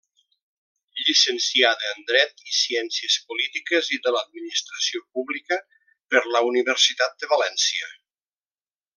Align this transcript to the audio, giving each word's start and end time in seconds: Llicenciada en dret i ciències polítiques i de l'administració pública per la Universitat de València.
Llicenciada 1.07 1.89
en 1.97 2.05
dret 2.11 2.39
i 2.45 2.55
ciències 2.59 3.17
polítiques 3.33 3.91
i 3.97 3.99
de 4.07 4.13
l'administració 4.15 5.03
pública 5.17 5.59
per 6.15 6.23
la 6.37 6.41
Universitat 6.53 7.15
de 7.25 7.31
València. 7.35 7.91